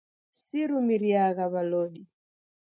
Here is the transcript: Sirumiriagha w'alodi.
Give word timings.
Sirumiriagha 0.43 1.45
w'alodi. 1.53 2.03